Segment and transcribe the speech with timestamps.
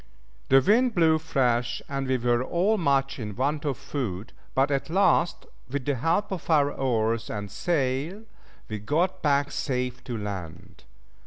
[0.49, 4.89] The wind blew fresh, and we were all much in want of food, but at
[4.89, 8.23] last, with the help of our oars and sail,
[8.67, 10.85] we got back safe to land.